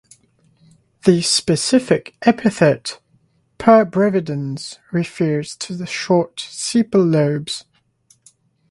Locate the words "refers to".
4.91-5.75